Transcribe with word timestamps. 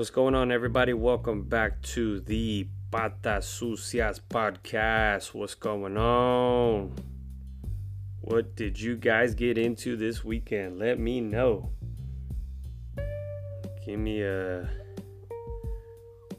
What's 0.00 0.08
going 0.08 0.34
on, 0.34 0.50
everybody? 0.50 0.94
Welcome 0.94 1.42
back 1.42 1.82
to 1.82 2.20
the 2.20 2.66
Patas 2.90 3.44
Sucias 3.44 4.18
podcast. 4.30 5.34
What's 5.34 5.54
going 5.54 5.98
on? 5.98 6.94
What 8.22 8.56
did 8.56 8.80
you 8.80 8.96
guys 8.96 9.34
get 9.34 9.58
into 9.58 9.98
this 9.98 10.24
weekend? 10.24 10.78
Let 10.78 10.98
me 10.98 11.20
know. 11.20 11.72
Give 13.84 13.98
me 14.00 14.22
a 14.22 14.70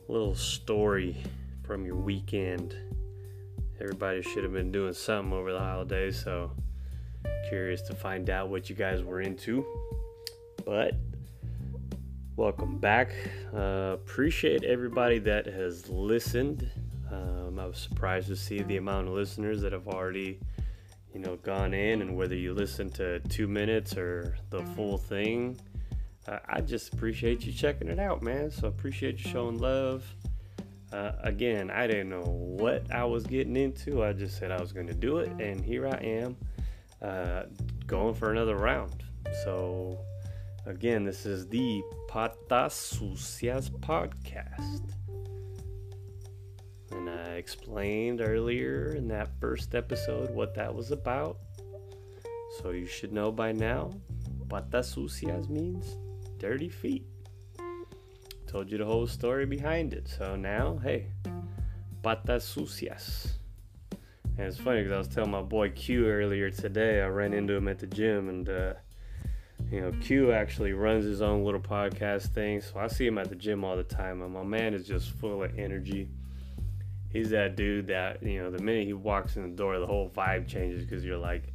little 0.07 0.33
story 0.33 1.17
from 1.63 1.85
your 1.85 1.97
weekend. 1.97 2.75
Everybody 3.79 4.23
should 4.23 4.43
have 4.43 4.53
been 4.53 4.71
doing 4.71 4.93
something 4.93 5.33
over 5.33 5.53
the 5.53 5.59
holidays, 5.59 6.19
so 6.19 6.51
curious 7.47 7.83
to 7.83 7.93
find 7.93 8.27
out 8.31 8.49
what 8.49 8.71
you 8.71 8.75
guys 8.75 9.03
were 9.03 9.21
into. 9.21 9.63
But 10.65 10.95
welcome 12.41 12.79
back. 12.79 13.13
Uh, 13.55 13.91
appreciate 13.93 14.63
everybody 14.63 15.19
that 15.19 15.45
has 15.45 15.87
listened. 15.89 16.67
Um, 17.11 17.59
I 17.59 17.67
was 17.67 17.77
surprised 17.77 18.29
to 18.29 18.35
see 18.35 18.63
the 18.63 18.77
amount 18.77 19.09
of 19.09 19.13
listeners 19.13 19.61
that 19.61 19.73
have 19.73 19.87
already, 19.87 20.39
you 21.13 21.19
know, 21.19 21.35
gone 21.35 21.75
in, 21.75 22.01
and 22.01 22.17
whether 22.17 22.33
you 22.33 22.55
listen 22.55 22.89
to 22.93 23.19
two 23.29 23.47
minutes 23.47 23.95
or 23.95 24.35
the 24.49 24.63
full 24.75 24.97
thing. 24.97 25.59
Uh, 26.27 26.39
I 26.49 26.61
just 26.61 26.91
appreciate 26.95 27.45
you 27.45 27.53
checking 27.53 27.89
it 27.89 27.99
out, 27.99 28.23
man. 28.23 28.49
So 28.49 28.67
appreciate 28.67 29.23
you 29.23 29.29
showing 29.29 29.59
love. 29.59 30.03
Uh, 30.91 31.11
again, 31.21 31.69
I 31.69 31.85
didn't 31.85 32.09
know 32.09 32.23
what 32.23 32.91
I 32.91 33.03
was 33.03 33.23
getting 33.23 33.55
into. 33.55 34.03
I 34.03 34.13
just 34.13 34.39
said 34.39 34.49
I 34.49 34.59
was 34.59 34.73
going 34.73 34.87
to 34.87 34.95
do 34.95 35.19
it, 35.19 35.29
and 35.39 35.63
here 35.63 35.87
I 35.87 35.97
am, 35.97 36.35
uh, 37.03 37.43
going 37.85 38.15
for 38.15 38.31
another 38.31 38.55
round. 38.55 39.03
So 39.43 39.99
Again, 40.67 41.03
this 41.03 41.25
is 41.25 41.47
the 41.47 41.81
Patas 42.07 42.73
Sucias 42.73 43.67
podcast. 43.67 44.93
And 46.91 47.09
I 47.09 47.33
explained 47.33 48.21
earlier 48.21 48.93
in 48.93 49.07
that 49.07 49.29
first 49.39 49.73
episode 49.73 50.29
what 50.29 50.53
that 50.53 50.73
was 50.73 50.91
about. 50.91 51.39
So 52.59 52.69
you 52.69 52.85
should 52.85 53.11
know 53.11 53.31
by 53.31 53.53
now, 53.53 53.89
Patas 54.47 54.85
Sucias 54.93 55.49
means 55.49 55.97
dirty 56.37 56.69
feet. 56.69 57.07
Told 58.45 58.69
you 58.69 58.77
the 58.77 58.85
whole 58.85 59.07
story 59.07 59.47
behind 59.47 59.93
it. 59.93 60.07
So 60.07 60.35
now, 60.35 60.79
hey, 60.83 61.07
Patas 62.03 62.43
Sucias. 62.43 63.39
And 64.37 64.47
it's 64.47 64.59
funny 64.59 64.83
because 64.83 64.93
I 64.93 64.97
was 64.99 65.07
telling 65.07 65.31
my 65.31 65.41
boy 65.41 65.71
Q 65.71 66.07
earlier 66.07 66.51
today, 66.51 67.01
I 67.01 67.07
ran 67.07 67.33
into 67.33 67.55
him 67.55 67.67
at 67.67 67.79
the 67.79 67.87
gym 67.87 68.29
and, 68.29 68.47
uh, 68.47 68.73
you 69.71 69.79
know, 69.79 69.91
Q 70.01 70.33
actually 70.33 70.73
runs 70.73 71.05
his 71.05 71.21
own 71.21 71.45
little 71.45 71.61
podcast 71.61 72.33
thing, 72.33 72.59
so 72.59 72.77
I 72.77 72.87
see 72.87 73.07
him 73.07 73.17
at 73.17 73.29
the 73.29 73.35
gym 73.35 73.63
all 73.63 73.77
the 73.77 73.83
time. 73.83 74.21
And 74.21 74.33
my 74.33 74.43
man 74.43 74.73
is 74.73 74.85
just 74.85 75.11
full 75.11 75.43
of 75.43 75.57
energy. 75.57 76.09
He's 77.09 77.29
that 77.29 77.55
dude 77.55 77.87
that 77.87 78.21
you 78.21 78.41
know, 78.41 78.51
the 78.51 78.61
minute 78.61 78.85
he 78.85 78.93
walks 78.93 79.37
in 79.37 79.43
the 79.43 79.55
door, 79.55 79.79
the 79.79 79.87
whole 79.87 80.09
vibe 80.09 80.47
changes 80.47 80.83
because 80.83 81.05
you're 81.05 81.17
like, 81.17 81.53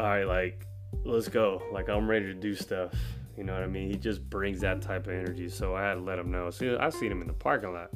all 0.00 0.06
right, 0.06 0.24
like, 0.24 0.66
let's 1.04 1.28
go. 1.28 1.62
Like, 1.72 1.88
I'm 1.88 2.10
ready 2.10 2.26
to 2.26 2.34
do 2.34 2.56
stuff. 2.56 2.92
You 3.36 3.44
know 3.44 3.52
what 3.52 3.62
I 3.62 3.66
mean? 3.66 3.88
He 3.88 3.96
just 3.96 4.28
brings 4.28 4.60
that 4.60 4.82
type 4.82 5.06
of 5.06 5.12
energy. 5.12 5.48
So 5.48 5.76
I 5.76 5.82
had 5.82 5.94
to 5.94 6.00
let 6.00 6.18
him 6.18 6.32
know. 6.32 6.50
So 6.50 6.76
I 6.80 6.90
seen 6.90 7.12
him 7.12 7.20
in 7.20 7.28
the 7.28 7.34
parking 7.34 7.72
lot. 7.72 7.90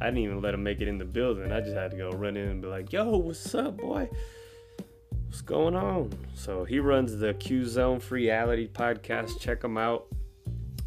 I 0.00 0.06
didn't 0.06 0.20
even 0.20 0.40
let 0.40 0.54
him 0.54 0.62
make 0.62 0.80
it 0.80 0.88
in 0.88 0.98
the 0.98 1.04
building. 1.04 1.52
I 1.52 1.60
just 1.60 1.76
had 1.76 1.90
to 1.92 1.96
go 1.96 2.10
run 2.10 2.36
in 2.36 2.48
and 2.48 2.62
be 2.62 2.68
like, 2.68 2.92
yo, 2.92 3.16
what's 3.18 3.54
up, 3.54 3.76
boy? 3.76 4.08
What's 5.28 5.42
going 5.42 5.76
on? 5.76 6.10
So 6.34 6.64
he 6.64 6.78
runs 6.78 7.18
the 7.18 7.34
Q 7.34 7.66
Zone 7.66 8.00
Reality 8.08 8.66
podcast. 8.66 9.38
Check 9.38 9.62
him 9.62 9.76
out. 9.76 10.06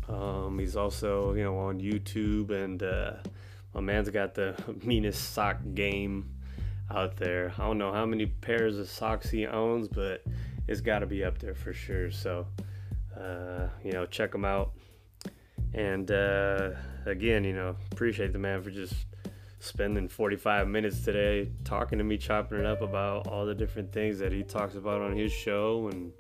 Um, 0.09 0.57
he's 0.57 0.75
also, 0.75 1.35
you 1.35 1.43
know, 1.43 1.57
on 1.59 1.79
YouTube, 1.79 2.49
and 2.49 2.81
uh, 2.81 3.13
my 3.75 3.81
man's 3.81 4.09
got 4.09 4.33
the 4.33 4.55
meanest 4.83 5.33
sock 5.33 5.57
game 5.75 6.31
out 6.89 7.17
there. 7.17 7.53
I 7.57 7.67
don't 7.67 7.77
know 7.77 7.93
how 7.93 8.05
many 8.05 8.25
pairs 8.25 8.79
of 8.79 8.89
socks 8.89 9.29
he 9.29 9.45
owns, 9.45 9.87
but 9.87 10.23
it's 10.67 10.81
got 10.81 10.99
to 10.99 11.05
be 11.05 11.23
up 11.23 11.37
there 11.37 11.55
for 11.55 11.71
sure. 11.71 12.09
So, 12.09 12.47
uh, 13.15 13.67
you 13.83 13.91
know, 13.91 14.07
check 14.07 14.33
him 14.33 14.43
out. 14.43 14.71
And 15.75 16.09
uh, 16.09 16.71
again, 17.05 17.43
you 17.43 17.53
know, 17.53 17.75
appreciate 17.91 18.33
the 18.33 18.39
man 18.39 18.63
for 18.63 18.71
just 18.71 18.95
spending 19.61 20.07
45 20.07 20.67
minutes 20.67 21.01
today 21.01 21.49
talking 21.63 21.99
to 21.99 22.03
me, 22.03 22.17
chopping 22.17 22.59
it 22.59 22.65
up 22.65 22.81
about 22.81 23.27
all 23.27 23.45
the 23.45 23.55
different 23.55 23.93
things 23.93 24.19
that 24.19 24.31
he 24.31 24.43
talks 24.43 24.75
about 24.75 25.01
on 25.01 25.15
his 25.15 25.31
show 25.31 25.87
and, 25.91 26.11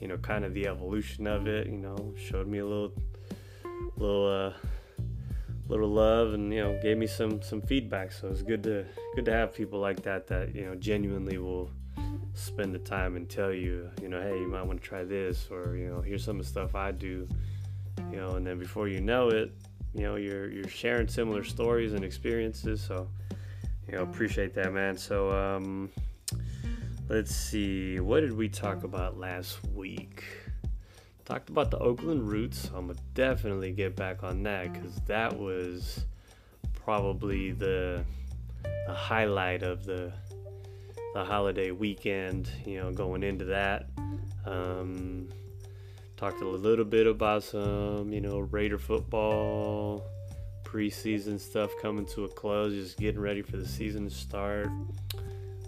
you 0.00 0.06
know, 0.06 0.18
kind 0.18 0.44
of 0.44 0.54
the 0.54 0.66
evolution 0.66 1.26
of 1.26 1.48
it, 1.48 1.66
you 1.66 1.78
know, 1.78 2.14
showed 2.16 2.46
me 2.46 2.58
a 2.58 2.66
little, 2.66 2.92
little, 3.96 4.28
uh, 4.28 4.66
little 5.68 5.88
love 5.88 6.34
and 6.34 6.52
you 6.52 6.60
know 6.60 6.76
gave 6.82 6.98
me 6.98 7.06
some 7.06 7.40
some 7.42 7.62
feedback. 7.62 8.10
So 8.10 8.26
it's 8.26 8.42
good 8.42 8.64
to 8.64 8.84
good 9.14 9.24
to 9.26 9.32
have 9.32 9.54
people 9.54 9.78
like 9.78 10.02
that 10.02 10.26
that 10.26 10.52
you 10.52 10.66
know 10.66 10.74
genuinely 10.74 11.38
will 11.38 11.70
spend 12.34 12.74
the 12.74 12.78
time 12.80 13.14
and 13.14 13.28
tell 13.30 13.52
you 13.52 13.88
you 14.02 14.08
know 14.08 14.20
hey 14.20 14.38
you 14.38 14.48
might 14.48 14.62
want 14.62 14.82
to 14.82 14.88
try 14.88 15.04
this 15.04 15.48
or 15.50 15.76
you 15.76 15.86
know 15.86 16.00
here's 16.00 16.24
some 16.24 16.38
of 16.38 16.44
the 16.44 16.48
stuff 16.48 16.74
i 16.74 16.90
do 16.90 17.28
you 18.10 18.16
know 18.16 18.36
and 18.36 18.46
then 18.46 18.58
before 18.58 18.88
you 18.88 19.00
know 19.00 19.28
it 19.28 19.52
you 19.94 20.02
know 20.02 20.16
you're 20.16 20.50
you're 20.50 20.68
sharing 20.68 21.08
similar 21.08 21.44
stories 21.44 21.92
and 21.92 22.04
experiences 22.04 22.80
so 22.80 23.08
you 23.90 23.96
know 23.96 24.02
appreciate 24.02 24.54
that 24.54 24.72
man. 24.72 24.96
So 24.96 25.30
um 25.32 25.90
let's 27.08 27.34
see. 27.34 27.98
What 27.98 28.20
did 28.20 28.32
we 28.32 28.48
talk 28.48 28.84
about 28.84 29.18
last 29.18 29.58
week? 29.74 30.24
Talked 31.24 31.50
about 31.50 31.70
the 31.70 31.78
oakland 31.78 32.28
roots. 32.28 32.70
I'm 32.74 32.86
gonna 32.86 32.98
definitely 33.14 33.72
get 33.72 33.96
back 33.96 34.22
on 34.22 34.42
that 34.44 34.72
because 34.72 34.96
that 35.06 35.36
was 35.36 36.04
probably 36.72 37.52
the 37.52 38.04
the 38.86 38.94
highlight 38.94 39.62
of 39.62 39.84
the 39.84 40.12
the 41.14 41.24
holiday 41.24 41.72
weekend 41.72 42.48
you 42.64 42.80
know 42.80 42.92
going 42.92 43.22
into 43.24 43.46
that. 43.46 43.88
Um 44.46 45.28
Talked 46.20 46.42
a 46.42 46.46
little 46.46 46.84
bit 46.84 47.06
about 47.06 47.44
some, 47.44 48.12
you 48.12 48.20
know, 48.20 48.40
Raider 48.40 48.76
football, 48.76 50.04
preseason 50.64 51.40
stuff 51.40 51.70
coming 51.80 52.04
to 52.08 52.24
a 52.24 52.28
close, 52.28 52.74
just 52.74 52.98
getting 52.98 53.22
ready 53.22 53.40
for 53.40 53.56
the 53.56 53.66
season 53.66 54.04
to 54.04 54.14
start. 54.14 54.68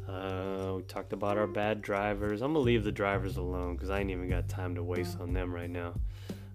Uh, 0.07 0.75
we 0.77 0.83
talked 0.83 1.15
about 1.15 1.39
our 1.39 1.47
bad 1.47 1.81
drivers. 1.81 2.43
I'm 2.43 2.53
gonna 2.53 2.67
leave 2.67 2.85
the 2.85 2.93
drivers 2.93 3.39
alone 3.39 3.77
because 3.77 3.89
I 3.89 4.01
ain't 4.01 4.11
even 4.11 4.29
got 4.29 4.47
time 4.47 4.75
to 4.75 4.83
waste 4.83 5.19
on 5.21 5.33
them 5.33 5.55
right 5.55 5.71
now. 5.71 5.95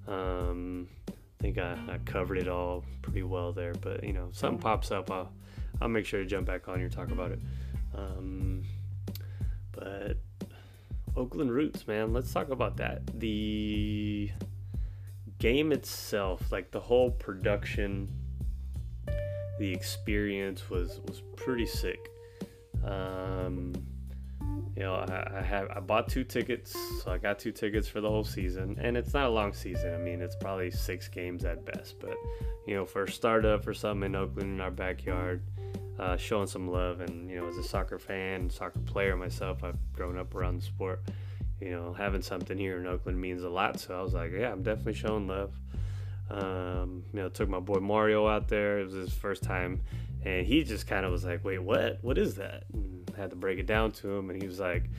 Um, 0.08 0.88
I 1.10 1.14
think 1.40 1.58
I, 1.58 1.76
I, 1.90 1.98
covered 2.06 2.38
it 2.38 2.48
all 2.48 2.86
pretty 3.02 3.24
well 3.24 3.52
there, 3.52 3.74
but 3.74 4.04
you 4.04 4.14
know, 4.14 4.30
something 4.32 4.60
pops 4.60 4.92
up, 4.92 5.10
I'll 5.10 5.32
I'll 5.82 5.90
make 5.90 6.06
sure 6.06 6.20
to 6.20 6.26
jump 6.28 6.46
back 6.46 6.68
on 6.68 6.78
here 6.78 6.90
talk 6.90 7.10
about 7.10 7.32
it. 7.32 7.40
Um, 7.96 8.64
but 9.72 10.18
Oakland 11.18 11.52
Roots, 11.52 11.88
man. 11.88 12.14
Let's 12.14 12.32
talk 12.32 12.50
about 12.50 12.78
that. 12.78 13.02
The 13.20 14.30
game 15.40 15.72
itself, 15.72 16.52
like 16.52 16.72
the 16.72 16.80
whole 16.80 17.12
production, 17.12 18.08
the 19.60 19.72
experience 19.74 20.70
was 20.70 21.00
was 21.08 21.24
pretty 21.36 21.66
sick. 21.66 22.12
Um, 22.86 23.74
you 24.76 24.84
know, 24.84 24.94
I, 24.94 25.40
I 25.40 25.42
have 25.42 25.70
I 25.76 25.80
bought 25.80 26.08
two 26.08 26.24
tickets, 26.24 26.78
so 27.04 27.12
I 27.12 27.18
got 27.18 27.40
two 27.40 27.52
tickets 27.52 27.88
for 27.88 28.00
the 28.00 28.10
whole 28.10 28.24
season, 28.24 28.78
and 28.80 28.96
it's 28.96 29.14
not 29.14 29.26
a 29.26 29.30
long 29.30 29.54
season. 29.54 29.96
I 29.96 29.98
mean, 29.98 30.22
it's 30.22 30.36
probably 30.36 30.70
six 30.70 31.08
games 31.08 31.46
at 31.46 31.66
best, 31.66 32.00
but 32.00 32.16
you 32.68 32.76
know, 32.76 32.86
for 32.86 33.06
a 33.06 33.12
startup 33.12 33.64
for 33.64 33.74
something 33.74 34.06
in 34.06 34.16
Oakland 34.16 34.52
in 34.52 34.62
our 34.62 34.72
backyard, 34.72 35.42
uh, 36.00 36.18
showing 36.18 36.48
some 36.48 36.70
love. 36.70 37.02
And 37.02 37.30
you 37.30 37.40
know, 37.40 37.48
as 37.48 37.58
a 37.58 37.64
soccer 37.64 38.00
fan, 38.00 38.50
soccer 38.50 38.80
player 38.80 39.16
myself, 39.16 39.64
I've 39.64 39.78
grown 39.94 40.18
up 40.18 40.36
around 40.36 40.62
the 40.62 40.66
sport. 40.66 41.02
You 41.60 41.72
know, 41.72 41.94
having 41.94 42.22
something 42.22 42.58
here 42.58 42.78
in 42.78 42.86
Oakland 42.86 43.20
means 43.20 43.44
a 43.44 43.50
lot. 43.50 43.80
So 43.80 43.98
I 43.98 44.02
was 44.02 44.14
like, 44.14 44.32
yeah, 44.32 44.52
I'm 44.52 44.62
definitely 44.62 44.94
showing 44.94 45.28
love. 45.28 45.54
Um, 46.30 47.04
you 47.14 47.22
know, 47.22 47.30
took 47.30 47.50
my 47.50 47.60
boy 47.60 47.80
Mario 47.80 48.28
out 48.28 48.48
there. 48.48 48.80
It 48.80 48.86
was 48.86 48.94
his 48.94 49.14
first 49.14 49.44
time, 49.44 49.82
and 50.26 50.46
he 50.46 50.64
just 50.64 50.86
kind 50.86 51.06
of 51.06 51.12
was 51.12 51.24
like, 51.24 51.44
"Wait, 51.44 51.60
what? 51.60 52.00
What 52.02 52.18
is 52.18 52.36
that?" 52.36 52.66
And 52.74 53.10
I 53.18 53.22
had 53.22 53.30
to 53.30 53.38
break 53.38 53.60
it 53.60 53.66
down 53.66 53.92
to 53.94 54.14
him, 54.14 54.30
and 54.30 54.42
he 54.42 54.48
was 54.48 54.60
like, 54.60 54.90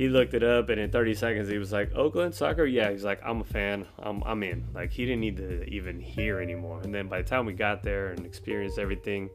he 0.00 0.08
looked 0.08 0.32
it 0.32 0.42
up, 0.42 0.70
and 0.70 0.80
in 0.80 0.90
30 0.90 1.14
seconds, 1.14 1.48
he 1.50 1.58
was 1.58 1.72
like, 1.72 1.92
"Oakland 1.94 2.34
soccer, 2.34 2.64
yeah." 2.64 2.90
He's 2.90 3.04
like, 3.04 3.20
"I'm 3.22 3.42
a 3.42 3.44
fan. 3.44 3.86
I'm 3.98 4.22
I'm 4.24 4.42
in." 4.42 4.66
Like 4.72 4.90
he 4.90 5.04
didn't 5.04 5.20
need 5.20 5.36
to 5.36 5.64
even 5.64 6.00
hear 6.00 6.40
anymore. 6.40 6.80
And 6.82 6.94
then 6.94 7.08
by 7.08 7.20
the 7.20 7.28
time 7.28 7.44
we 7.44 7.52
got 7.52 7.82
there 7.82 8.08
and 8.12 8.24
experienced 8.24 8.78
everything, 8.78 9.28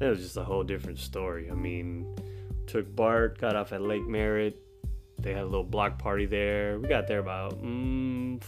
it 0.00 0.08
was 0.08 0.20
just 0.20 0.36
a 0.36 0.44
whole 0.44 0.64
different 0.64 0.98
story. 0.98 1.50
I 1.50 1.54
mean, 1.54 2.16
took 2.66 2.94
Bart, 2.94 3.38
got 3.38 3.56
off 3.56 3.72
at 3.72 3.82
Lake 3.82 4.06
Merritt. 4.06 4.56
They 5.18 5.34
had 5.34 5.42
a 5.42 5.46
little 5.46 5.64
block 5.64 5.98
party 5.98 6.24
there. 6.24 6.78
We 6.78 6.88
got 6.88 7.06
there 7.06 7.18
about 7.18 7.62
mm, 7.62 8.40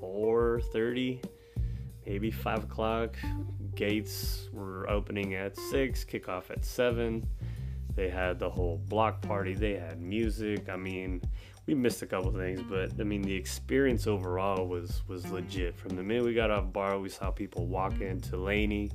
4:30, 0.00 1.24
maybe 2.04 2.30
five 2.30 2.64
o'clock. 2.64 3.16
Gates 3.76 4.48
were 4.52 4.88
opening 4.90 5.34
at 5.34 5.56
six, 5.56 6.04
kickoff 6.04 6.50
at 6.50 6.64
seven. 6.64 7.26
They 7.94 8.08
had 8.08 8.38
the 8.38 8.50
whole 8.50 8.78
block 8.88 9.22
party. 9.22 9.54
They 9.54 9.74
had 9.74 10.00
music. 10.00 10.68
I 10.68 10.76
mean, 10.76 11.22
we 11.66 11.74
missed 11.74 12.02
a 12.02 12.06
couple 12.06 12.30
things, 12.32 12.60
but 12.68 12.92
I 12.98 13.04
mean 13.04 13.22
the 13.22 13.34
experience 13.34 14.06
overall 14.06 14.66
was 14.66 15.02
was 15.08 15.30
legit. 15.30 15.76
From 15.76 15.96
the 15.96 16.02
minute 16.02 16.24
we 16.24 16.34
got 16.34 16.50
off 16.50 16.72
BART, 16.72 17.00
we 17.00 17.08
saw 17.08 17.30
people 17.30 17.66
walk 17.66 18.00
into 18.00 18.36
Laney, 18.36 18.90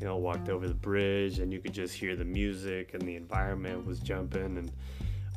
you 0.00 0.06
know, 0.06 0.16
walked 0.16 0.48
over 0.48 0.66
the 0.66 0.74
bridge, 0.74 1.38
and 1.40 1.52
you 1.52 1.60
could 1.60 1.74
just 1.74 1.94
hear 1.94 2.16
the 2.16 2.24
music 2.24 2.94
and 2.94 3.02
the 3.02 3.16
environment 3.16 3.86
was 3.86 4.00
jumping, 4.00 4.56
and 4.56 4.72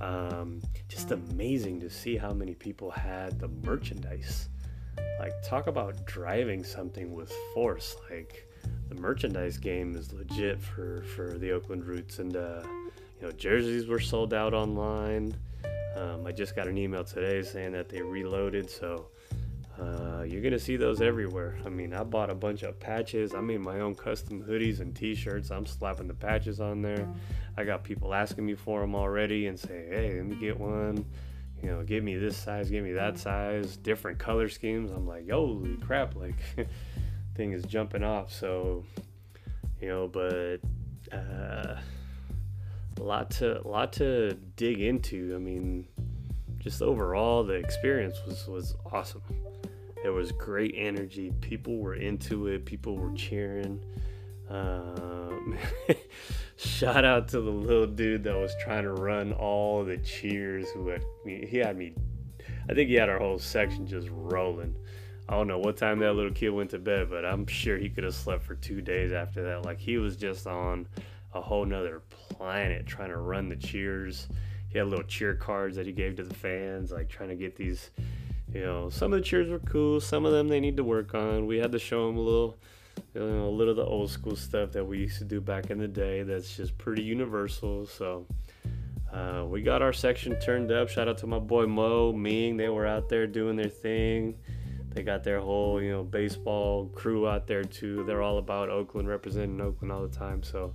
um, 0.02 0.62
just 0.88 1.12
amazing 1.12 1.80
to 1.82 1.90
see 1.90 2.16
how 2.16 2.32
many 2.32 2.56
people 2.56 2.90
had 2.90 3.40
the 3.40 3.50
merchandise. 3.66 4.50
Like 5.20 5.34
talk 5.44 5.68
about 5.68 6.06
driving 6.06 6.64
something 6.64 7.14
with 7.14 7.32
force. 7.54 7.96
Like 8.10 8.50
the 8.90 8.96
merchandise 8.96 9.58
game 9.58 9.96
is 9.96 10.14
legit 10.14 10.62
for 10.62 11.04
for 11.16 11.38
the 11.38 11.52
Oakland 11.52 11.86
Roots, 11.86 12.20
and 12.20 12.36
uh, 12.36 12.64
you 12.64 13.28
know 13.28 13.32
jerseys 13.32 13.88
were 13.88 14.00
sold 14.00 14.34
out 14.34 14.54
online. 14.54 15.36
Um, 15.96 16.26
I 16.26 16.32
just 16.32 16.56
got 16.56 16.68
an 16.68 16.78
email 16.78 17.04
today 17.04 17.44
saying 17.44 17.74
that 17.74 17.90
they 17.90 18.02
reloaded, 18.02 18.70
so 18.70 19.08
uh, 19.80 20.24
you're 20.24 20.42
gonna 20.42 20.60
see 20.60 20.78
those 20.78 21.02
everywhere. 21.02 21.58
I 21.66 21.70
mean, 21.70 21.94
I 21.94 22.04
bought 22.04 22.30
a 22.30 22.36
bunch 22.36 22.64
of 22.64 22.80
patches. 22.80 23.34
I 23.34 23.42
made 23.42 23.62
my 23.62 23.80
own 23.80 23.96
custom 23.96 24.44
hoodies 24.44 24.80
and 24.80 24.96
T-shirts. 24.96 25.52
I'm 25.52 25.66
slapping 25.66 26.08
the 26.08 26.14
patches 26.14 26.60
on 26.60 26.82
there. 26.82 27.08
I 27.58 27.64
got 27.64 27.84
people 27.84 28.14
asking 28.14 28.46
me 28.46 28.56
for 28.56 28.82
them 28.82 28.96
already 28.96 29.48
and 29.48 29.60
say, 29.60 29.88
"Hey, 29.90 30.16
let 30.16 30.26
me 30.26 30.36
get 30.36 30.60
one." 30.60 31.06
You 31.62 31.70
know, 31.70 31.84
give 31.84 32.04
me 32.04 32.18
this 32.18 32.36
size, 32.36 32.70
give 32.70 32.84
me 32.84 32.92
that 32.92 33.18
size, 33.18 33.78
different 33.78 34.20
color 34.20 34.50
schemes. 34.50 34.92
I'm 34.92 35.08
like, 35.08 35.30
holy 35.30 35.78
crap! 35.78 36.16
Like, 36.16 36.36
thing 37.36 37.54
is 37.54 37.64
jumping 37.64 38.04
off. 38.04 38.32
So, 38.32 38.84
you 39.82 39.88
know, 39.88 40.08
but. 40.08 40.60
Uh, 41.12 41.80
a 43.00 43.04
lot 43.04 43.32
to 43.32 43.60
a 43.60 43.68
lot 43.68 43.94
to 43.94 44.34
dig 44.56 44.80
into. 44.80 45.34
I 45.36 45.40
mean, 45.40 45.88
just 46.64 46.82
overall 46.82 47.44
the 47.44 47.54
experience 47.54 48.18
was 48.26 48.48
was 48.48 48.76
awesome. 48.92 49.22
There 50.02 50.14
was 50.14 50.32
great 50.32 50.74
energy. 50.78 51.32
People 51.42 51.78
were 51.78 51.96
into 51.96 52.48
it. 52.48 52.66
People 52.66 52.98
were 52.98 53.14
cheering. 53.14 53.84
Um, 54.50 55.58
shout 56.58 57.06
out 57.06 57.30
to 57.30 57.42
the 57.42 57.50
little 57.50 57.88
dude 57.88 58.24
that 58.26 58.36
was 58.36 58.54
trying 58.62 58.84
to 58.84 58.94
run 58.94 59.34
all 59.34 59.84
the 59.84 59.98
cheers. 59.98 60.70
Who 60.72 60.88
had 60.88 61.04
he 61.26 61.58
had 61.58 61.78
me? 61.78 61.94
I 62.70 62.74
think 62.74 62.90
he 62.90 62.96
had 62.96 63.10
our 63.10 63.20
whole 63.20 63.40
section 63.40 63.86
just 63.86 64.08
rolling. 64.12 64.76
I 65.28 65.36
don't 65.36 65.48
know 65.48 65.60
what 65.60 65.78
time 65.78 66.00
that 66.00 66.14
little 66.14 66.34
kid 66.34 66.50
went 66.50 66.70
to 66.72 66.80
bed, 66.80 67.10
but 67.10 67.26
I'm 67.26 67.46
sure 67.46 67.78
he 67.78 67.90
could 67.90 68.04
have 68.04 68.16
slept 68.16 68.44
for 68.44 68.56
two 68.56 68.82
days 68.82 69.14
after 69.14 69.44
that. 69.44 69.64
Like 69.64 69.80
he 69.80 69.98
was 69.98 70.18
just 70.18 70.48
on 70.48 70.88
a 71.34 71.42
whole 71.42 71.66
nother 71.66 72.02
planet 72.10 72.86
trying 72.86 73.10
to 73.10 73.18
run 73.18 73.50
the 73.50 73.56
cheers. 73.56 74.28
He 74.74 74.80
had 74.80 74.88
little 74.88 75.06
cheer 75.06 75.36
cards 75.36 75.76
that 75.76 75.86
he 75.86 75.92
gave 75.92 76.16
to 76.16 76.24
the 76.24 76.34
fans, 76.34 76.92
like 76.92 77.08
trying 77.08 77.30
to 77.30 77.36
get 77.36 77.56
these. 77.56 77.92
You 78.52 78.62
know, 78.62 78.90
some 78.90 79.14
of 79.14 79.20
the 79.20 79.26
cheers 79.26 79.50
were 79.50 79.60
cool. 79.60 80.02
Some 80.02 80.26
of 80.26 80.32
them 80.32 80.48
they 80.48 80.60
need 80.60 80.78
to 80.78 80.84
work 80.84 81.16
on. 81.16 81.46
We 81.48 81.58
had 81.58 81.72
to 81.72 81.80
show 81.80 82.08
them 82.08 82.18
a 82.18 82.22
little, 82.22 82.58
you 83.14 83.22
know, 83.22 83.48
a 83.48 83.50
little 83.50 83.72
of 83.72 83.78
the 83.78 83.86
old 83.86 84.12
school 84.12 84.36
stuff 84.36 84.72
that 84.74 84.86
we 84.86 85.00
used 85.00 85.20
to 85.20 85.26
do 85.26 85.40
back 85.40 85.70
in 85.70 85.78
the 85.78 85.88
day. 85.88 86.24
That's 86.24 86.56
just 86.56 86.78
pretty 86.78 87.04
universal. 87.04 87.88
So 87.88 88.28
uh, 89.12 89.46
we 89.48 89.62
got 89.62 89.82
our 89.82 89.94
section 89.94 90.40
turned 90.40 90.72
up. 90.72 90.90
Shout 90.90 91.08
out 91.08 91.18
to 91.20 91.28
my 91.28 91.40
boy 91.40 91.66
Mo, 91.66 92.12
Ming. 92.12 92.58
They 92.58 92.70
were 92.70 92.86
out 92.86 93.10
there 93.10 93.26
doing 93.26 93.56
their 93.56 93.70
thing. 93.70 94.36
They 94.90 95.02
got 95.02 95.24
their 95.24 95.40
whole, 95.40 95.82
you 95.82 95.92
know, 95.92 96.04
baseball 96.04 96.88
crew 96.90 97.28
out 97.28 97.48
there 97.48 97.64
too. 97.64 98.04
They're 98.06 98.22
all 98.22 98.38
about 98.38 98.70
Oakland, 98.70 99.08
representing 99.08 99.60
Oakland 99.62 99.92
all 99.92 100.08
the 100.08 100.16
time. 100.16 100.44
So 100.44 100.74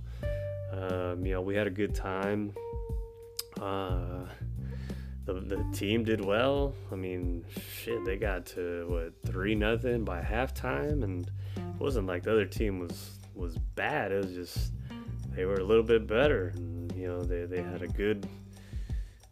um, 0.71 1.25
you 1.25 1.33
know, 1.33 1.41
we 1.41 1.55
had 1.55 1.67
a 1.67 1.71
good 1.71 1.95
time. 1.95 2.53
Uh, 3.61 4.27
the, 5.25 5.33
the 5.33 5.63
team 5.73 6.03
did 6.03 6.23
well. 6.23 6.73
I 6.91 6.95
mean, 6.95 7.45
shit, 7.71 8.03
they 8.05 8.17
got 8.17 8.45
to 8.47 8.85
what 8.87 9.31
three 9.31 9.55
nothing 9.55 10.03
by 10.03 10.21
halftime, 10.21 11.03
and 11.03 11.29
it 11.55 11.63
wasn't 11.79 12.07
like 12.07 12.23
the 12.23 12.31
other 12.31 12.45
team 12.45 12.79
was 12.79 13.19
was 13.35 13.57
bad. 13.75 14.11
It 14.11 14.25
was 14.25 14.33
just 14.33 14.71
they 15.35 15.45
were 15.45 15.55
a 15.55 15.63
little 15.63 15.83
bit 15.83 16.07
better. 16.07 16.51
And, 16.55 16.91
you 16.93 17.07
know, 17.07 17.21
they, 17.21 17.45
they 17.45 17.61
had 17.61 17.81
a 17.81 17.87
good 17.87 18.27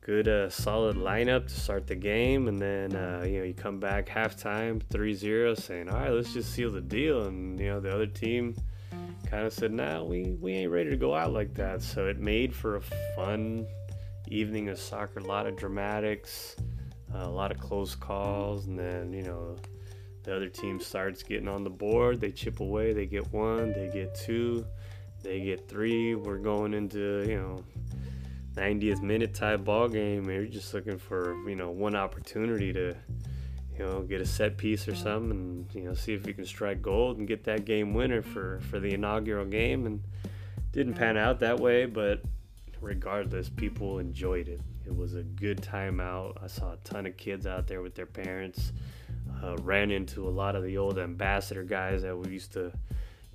good 0.01 0.27
uh, 0.29 0.49
solid 0.49 0.95
lineup 0.95 1.47
to 1.47 1.53
start 1.53 1.85
the 1.85 1.95
game, 1.95 2.47
and 2.47 2.59
then 2.59 2.95
uh, 2.95 3.23
you 3.25 3.39
know 3.39 3.43
you 3.43 3.53
come 3.53 3.79
back 3.79 4.07
halftime 4.07 4.81
3-0, 4.85 5.61
saying, 5.61 5.89
all 5.89 5.99
right, 5.99 6.11
let's 6.11 6.33
just 6.33 6.53
seal 6.53 6.71
the 6.71 6.79
deal, 6.79 7.23
and 7.27 7.59
you 7.59 7.67
know 7.67 7.79
the 7.79 7.93
other 7.93 8.07
team 8.07 8.55
kind 9.29 9.45
of 9.45 9.51
said, 9.51 9.73
"Nah, 9.73 10.03
we 10.03 10.37
we 10.39 10.53
ain't 10.53 10.71
ready 10.71 10.89
to 10.89 10.95
go 10.95 11.13
out 11.13 11.33
like 11.33 11.53
that." 11.55 11.81
So 11.81 12.07
it 12.07 12.19
made 12.19 12.55
for 12.55 12.77
a 12.77 12.81
fun 13.17 13.67
evening 14.29 14.69
of 14.69 14.79
soccer. 14.79 15.19
A 15.19 15.23
lot 15.23 15.47
of 15.47 15.55
dramatics, 15.55 16.55
uh, 17.13 17.19
a 17.19 17.29
lot 17.29 17.51
of 17.51 17.59
close 17.59 17.95
calls, 17.95 18.67
and 18.67 18.77
then 18.77 19.13
you 19.13 19.23
know 19.23 19.55
the 20.23 20.35
other 20.35 20.49
team 20.49 20.79
starts 20.79 21.23
getting 21.23 21.47
on 21.47 21.63
the 21.63 21.69
board. 21.69 22.19
They 22.19 22.31
chip 22.31 22.59
away. 22.59 22.93
They 22.93 23.05
get 23.05 23.31
one. 23.33 23.73
They 23.73 23.89
get 23.91 24.15
two. 24.15 24.65
They 25.23 25.41
get 25.41 25.67
three. 25.67 26.15
We're 26.15 26.37
going 26.37 26.73
into 26.73 27.25
you 27.27 27.37
know 27.37 27.63
90th 28.55 29.01
minute 29.01 29.33
tie 29.33 29.57
ball 29.57 29.87
game. 29.87 30.29
You're 30.29 30.45
just 30.45 30.73
looking 30.73 30.97
for 30.97 31.35
you 31.47 31.55
know 31.55 31.71
one 31.71 31.95
opportunity 31.95 32.73
to 32.73 32.95
you 33.77 33.85
know, 33.85 34.01
get 34.01 34.21
a 34.21 34.25
set 34.25 34.57
piece 34.57 34.87
or 34.87 34.95
something, 34.95 35.31
and 35.31 35.75
you 35.75 35.83
know, 35.83 35.93
see 35.93 36.13
if 36.13 36.25
you 36.25 36.33
can 36.33 36.45
strike 36.45 36.81
gold 36.81 37.19
and 37.19 37.27
get 37.27 37.43
that 37.43 37.65
game 37.65 37.93
winner 37.93 38.21
for 38.21 38.59
for 38.69 38.79
the 38.79 38.93
inaugural 38.93 39.45
game. 39.45 39.85
And 39.85 40.03
didn't 40.71 40.95
pan 40.95 41.17
out 41.17 41.39
that 41.39 41.59
way, 41.59 41.85
but 41.85 42.21
regardless, 42.81 43.49
people 43.49 43.99
enjoyed 43.99 44.47
it. 44.47 44.61
It 44.85 44.95
was 44.95 45.15
a 45.15 45.23
good 45.23 45.61
time 45.61 45.99
out. 45.99 46.37
I 46.41 46.47
saw 46.47 46.73
a 46.73 46.77
ton 46.83 47.05
of 47.05 47.17
kids 47.17 47.45
out 47.45 47.67
there 47.67 47.81
with 47.81 47.95
their 47.95 48.05
parents. 48.05 48.71
Uh, 49.43 49.55
ran 49.57 49.91
into 49.91 50.27
a 50.27 50.31
lot 50.31 50.55
of 50.55 50.63
the 50.63 50.77
old 50.77 50.97
ambassador 50.97 51.63
guys 51.63 52.01
that 52.01 52.17
we 52.17 52.31
used 52.31 52.53
to, 52.53 52.71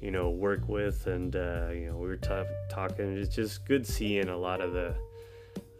you 0.00 0.10
know, 0.10 0.30
work 0.30 0.66
with, 0.68 1.06
and 1.06 1.36
uh, 1.36 1.68
you 1.72 1.90
know, 1.90 1.96
we 1.96 2.08
were 2.08 2.16
tough, 2.16 2.46
talking. 2.70 3.16
It's 3.16 3.34
just 3.34 3.64
good 3.66 3.86
seeing 3.86 4.28
a 4.28 4.36
lot 4.36 4.60
of 4.60 4.72
the 4.72 4.94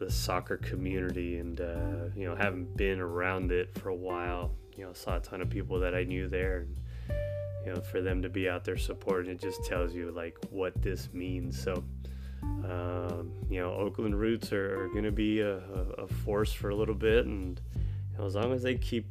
the 0.05 0.11
soccer 0.11 0.57
community 0.57 1.39
and 1.39 1.61
uh, 1.61 2.11
you 2.17 2.27
know 2.27 2.35
having 2.35 2.65
been 2.75 2.99
around 2.99 3.53
it 3.53 3.73
for 3.79 3.91
a 3.91 3.95
while 3.95 4.51
you 4.77 4.85
know 4.85 4.93
saw 4.93 5.17
a 5.17 5.21
ton 5.21 5.41
of 5.41 5.49
people 5.49 5.79
that 5.79 5.95
i 5.95 6.03
knew 6.03 6.29
there 6.29 6.59
and 6.59 6.77
you 7.65 7.73
know 7.73 7.81
for 7.81 8.01
them 8.01 8.21
to 8.21 8.29
be 8.29 8.49
out 8.49 8.65
there 8.65 8.77
supporting 8.77 9.31
it 9.31 9.41
just 9.41 9.65
tells 9.65 9.95
you 9.95 10.11
like 10.11 10.37
what 10.51 10.73
this 10.83 11.09
means 11.13 11.61
so 11.61 11.85
um, 12.43 13.33
you 13.49 13.61
know 13.61 13.73
oakland 13.75 14.19
roots 14.19 14.53
are, 14.53 14.85
are 14.85 14.89
going 14.89 15.05
to 15.05 15.13
be 15.13 15.41
a, 15.41 15.59
a, 15.99 16.07
force 16.07 16.53
for 16.53 16.71
a 16.71 16.75
little 16.75 16.95
bit 16.95 17.27
and 17.27 17.61
you 17.75 18.19
know, 18.19 18.27
as 18.27 18.35
long 18.35 18.53
as 18.53 18.63
they 18.63 18.75
keep 18.75 19.07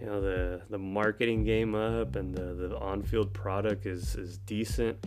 you 0.00 0.06
know 0.06 0.20
the 0.20 0.60
the 0.70 0.78
marketing 0.78 1.44
game 1.44 1.74
up 1.74 2.16
and 2.16 2.34
the, 2.34 2.54
the 2.54 2.78
on-field 2.78 3.32
product 3.32 3.86
is 3.86 4.14
is 4.16 4.38
decent 4.38 5.06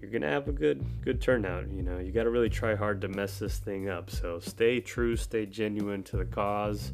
you're 0.00 0.20
gonna 0.20 0.32
have 0.32 0.48
a 0.48 0.52
good 0.52 0.84
good 1.02 1.20
turnout. 1.20 1.68
You 1.70 1.82
know, 1.82 1.98
you 1.98 2.12
got 2.12 2.24
to 2.24 2.30
really 2.30 2.50
try 2.50 2.74
hard 2.74 3.00
to 3.00 3.08
mess 3.08 3.38
this 3.38 3.58
thing 3.58 3.88
up. 3.88 4.10
So 4.10 4.38
stay 4.38 4.80
true, 4.80 5.16
stay 5.16 5.46
genuine 5.46 6.02
to 6.04 6.16
the 6.16 6.24
cause. 6.24 6.92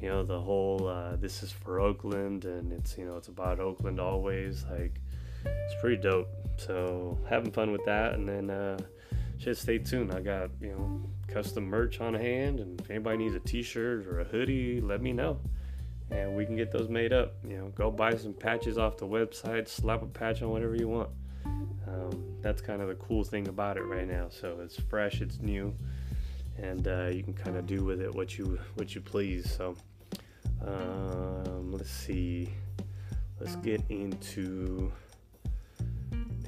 You 0.00 0.08
know, 0.08 0.22
the 0.22 0.40
whole 0.40 0.86
uh, 0.86 1.16
this 1.16 1.42
is 1.42 1.50
for 1.50 1.80
Oakland, 1.80 2.44
and 2.44 2.72
it's 2.72 2.96
you 2.96 3.06
know 3.06 3.16
it's 3.16 3.28
about 3.28 3.58
Oakland 3.60 3.98
always. 3.98 4.64
Like 4.70 5.00
it's 5.44 5.80
pretty 5.80 5.96
dope. 5.96 6.28
So 6.56 7.18
having 7.28 7.52
fun 7.52 7.72
with 7.72 7.84
that, 7.86 8.14
and 8.14 8.28
then 8.28 8.50
uh, 8.50 8.78
just 9.36 9.62
stay 9.62 9.78
tuned. 9.78 10.12
I 10.12 10.20
got 10.20 10.50
you 10.60 10.70
know 10.70 11.10
custom 11.28 11.64
merch 11.64 12.00
on 12.00 12.14
hand, 12.14 12.60
and 12.60 12.80
if 12.80 12.90
anybody 12.90 13.18
needs 13.18 13.34
a 13.34 13.40
T-shirt 13.40 14.06
or 14.06 14.20
a 14.20 14.24
hoodie, 14.24 14.80
let 14.80 15.02
me 15.02 15.12
know 15.12 15.38
and 16.10 16.34
we 16.34 16.46
can 16.46 16.56
get 16.56 16.70
those 16.70 16.88
made 16.88 17.12
up. 17.12 17.34
You 17.46 17.58
know, 17.58 17.68
go 17.74 17.90
buy 17.90 18.16
some 18.16 18.32
patches 18.32 18.78
off 18.78 18.96
the 18.96 19.06
website, 19.06 19.68
slap 19.68 20.02
a 20.02 20.06
patch 20.06 20.42
on 20.42 20.50
whatever 20.50 20.74
you 20.74 20.88
want. 20.88 21.10
Um, 21.86 22.36
that's 22.42 22.60
kind 22.60 22.82
of 22.82 22.88
the 22.88 22.94
cool 22.94 23.24
thing 23.24 23.48
about 23.48 23.76
it 23.76 23.82
right 23.82 24.06
now. 24.06 24.28
So 24.28 24.58
it's 24.62 24.78
fresh, 24.78 25.20
it's 25.20 25.38
new, 25.38 25.74
and 26.56 26.86
uh, 26.86 27.06
you 27.06 27.22
can 27.22 27.34
kind 27.34 27.56
of 27.56 27.66
do 27.66 27.84
with 27.84 28.00
it 28.00 28.14
what 28.14 28.38
you 28.38 28.58
what 28.74 28.94
you 28.94 29.00
please. 29.00 29.50
So 29.50 29.76
um, 30.66 31.72
let's 31.72 31.90
see, 31.90 32.50
let's 33.40 33.56
get 33.56 33.82
into 33.88 34.92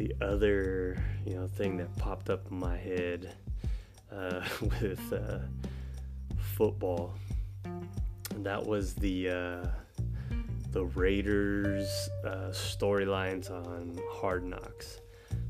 the 0.00 0.14
other 0.22 0.96
you 1.26 1.34
know 1.34 1.46
thing 1.46 1.76
that 1.76 1.94
popped 1.98 2.30
up 2.30 2.50
in 2.50 2.58
my 2.58 2.74
head 2.74 3.34
uh, 4.10 4.40
with 4.62 5.12
uh, 5.12 5.40
football. 6.56 7.12
And 7.64 8.46
that 8.46 8.64
was 8.64 8.94
the 8.94 9.28
uh, 9.28 9.66
the 10.70 10.86
Raiders 10.86 11.86
uh, 12.24 12.48
storylines 12.50 13.50
on 13.50 14.00
Hard 14.10 14.44
Knocks. 14.44 15.00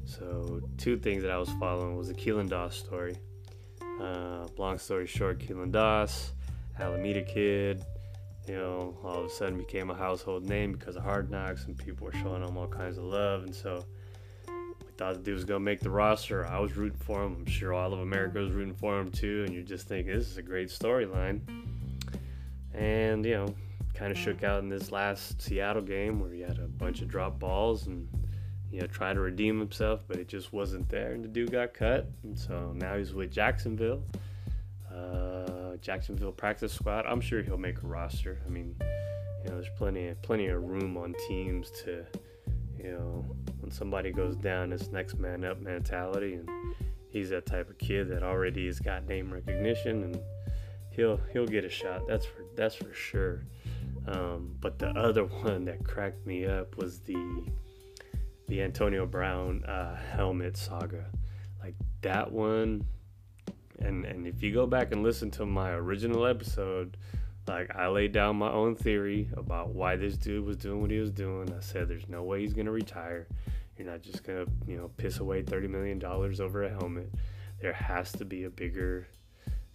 So 0.05 0.61
two 0.77 0.99
things 0.99 1.23
that 1.23 1.31
I 1.31 1.39
was 1.39 1.51
following 1.61 1.97
was 1.97 2.09
the 2.09 2.15
Keelan 2.15 2.49
Doss 2.49 2.75
story. 2.75 3.15
Uh, 4.01 4.49
long 4.59 4.79
story 4.79 5.07
short, 5.07 5.39
Keelan 5.39 5.71
Doss, 5.71 6.33
Alameda 6.81 7.23
kid, 7.23 7.85
you 8.49 8.57
know, 8.57 8.97
all 9.05 9.21
of 9.21 9.27
a 9.27 9.31
sudden 9.31 9.59
became 9.59 9.91
a 9.91 9.95
household 9.95 10.49
name 10.49 10.73
because 10.73 10.97
of 10.97 11.05
Hard 11.05 11.31
Knocks, 11.31 11.67
and 11.67 11.79
people 11.79 12.07
were 12.07 12.13
showing 12.15 12.43
him 12.43 12.57
all 12.57 12.67
kinds 12.67 12.99
of 12.99 13.05
love. 13.05 13.45
And 13.45 13.55
so 13.55 13.85
thought 15.01 15.15
the 15.15 15.21
dude 15.21 15.35
was 15.35 15.47
gonna 15.47 15.61
make 15.61 15.81
the 15.81 15.89
roster. 15.89 16.47
I 16.47 16.59
was 16.59 16.77
rooting 16.77 16.99
for 16.99 17.25
him. 17.25 17.37
I'm 17.39 17.47
sure 17.47 17.73
all 17.73 17.95
of 17.95 18.01
America 18.01 18.39
was 18.39 18.51
rooting 18.53 18.75
for 18.75 19.01
him 19.01 19.11
too. 19.11 19.45
And 19.47 19.55
you're 19.55 19.63
just 19.63 19.89
think 19.89 20.07
this 20.07 20.29
is 20.29 20.37
a 20.37 20.43
great 20.43 20.69
storyline. 20.69 21.41
And, 22.75 23.25
you 23.25 23.33
know, 23.33 23.55
kind 23.95 24.13
of 24.13 24.19
shook 24.19 24.45
out 24.45 24.63
in 24.63 24.69
this 24.69 24.93
last 24.93 25.41
Seattle 25.41 25.81
game 25.81 26.21
where 26.21 26.31
he 26.31 26.43
had 26.43 26.59
a 26.59 26.69
bunch 26.69 27.01
of 27.01 27.09
drop 27.09 27.39
balls 27.39 27.87
and, 27.87 28.07
you 28.71 28.83
know, 28.83 28.87
tried 28.89 29.15
to 29.15 29.21
redeem 29.21 29.59
himself, 29.59 30.03
but 30.07 30.19
it 30.19 30.29
just 30.29 30.53
wasn't 30.53 30.87
there. 30.91 31.13
And 31.13 31.25
the 31.25 31.29
dude 31.29 31.51
got 31.51 31.73
cut. 31.73 32.07
And 32.23 32.39
so 32.39 32.75
now 32.77 32.99
he's 32.99 33.15
with 33.15 33.33
Jacksonville. 33.33 34.03
Uh, 34.95 35.77
Jacksonville 35.81 36.33
practice 36.33 36.75
squad. 36.75 37.07
I'm 37.07 37.23
sure 37.23 37.41
he'll 37.41 37.57
make 37.57 37.83
a 37.83 37.87
roster. 37.87 38.39
I 38.47 38.51
mean, 38.51 38.77
you 39.45 39.49
know, 39.49 39.55
there's 39.55 39.73
plenty, 39.79 40.13
plenty 40.21 40.49
of 40.49 40.63
room 40.63 40.99
on 40.99 41.15
teams 41.27 41.71
to, 41.85 42.05
you 42.79 42.93
know, 42.93 43.25
somebody 43.73 44.13
goes 44.13 44.37
down, 44.37 44.73
it's 44.73 44.89
next 44.89 45.19
man 45.19 45.45
up 45.45 45.61
mentality. 45.61 46.35
And 46.35 46.49
he's 47.11 47.31
that 47.31 47.47
type 47.47 47.71
of 47.71 47.79
kid 47.79 48.09
that 48.11 48.23
already 48.23 48.67
has 48.67 48.81
got 48.81 49.07
name 49.07 49.33
recognition 49.33 50.05
and 50.05 50.21
he'll 50.91 51.21
he'll 51.33 51.47
get 51.47 51.65
a 51.65 51.71
shot. 51.71 52.07
That's 52.07 52.27
for 52.27 52.45
that's 52.57 52.75
for 52.75 52.93
sure. 52.93 53.45
Um, 54.07 54.57
but 54.61 54.79
the 54.79 54.89
other 54.91 55.25
one 55.45 55.65
that 55.67 55.85
cracked 55.85 56.27
me 56.27 56.47
up 56.47 56.77
was 56.77 57.01
the 57.01 57.45
the 58.49 58.63
Antonio 58.63 59.07
Brown 59.07 59.65
uh, 59.65 59.97
helmet 59.97 60.57
saga. 60.57 61.07
Like 61.63 61.75
that 62.03 62.31
one, 62.31 62.85
and 63.79 64.05
and 64.05 64.27
if 64.27 64.43
you 64.43 64.53
go 64.53 64.67
back 64.67 64.93
and 64.93 65.03
listen 65.03 65.31
to 65.33 65.47
my 65.47 65.71
original 65.71 66.27
episode, 66.27 66.97
like 67.47 67.75
I 67.75 67.89
laid 67.89 68.13
down 68.13 68.37
my 68.37 68.51
own 68.51 68.75
theory 68.75 69.29
about 69.37 69.71
why 69.71 69.97
this 69.97 70.17
dude 70.17 70.45
was 70.45 70.57
doing 70.57 70.81
what 70.81 70.91
he 70.91 70.99
was 70.99 71.11
doing. 71.11 71.53
I 71.53 71.61
said 71.61 71.89
there's 71.89 72.09
no 72.09 72.23
way 72.23 72.41
he's 72.41 72.55
gonna 72.55 72.73
retire. 72.73 73.29
You're 73.81 73.91
not 73.91 74.03
just 74.03 74.25
gonna 74.25 74.45
you 74.69 74.77
know 74.77 74.91
piss 74.99 75.21
away 75.21 75.43
thirty 75.43 75.69
million 75.69 75.99
dollars 75.99 76.39
over 76.39 76.65
a 76.65 76.69
helmet. 76.69 77.11
There 77.63 77.73
has 77.73 78.13
to 78.13 78.27
be 78.27 78.45
a 78.45 78.51
bigger 78.51 79.09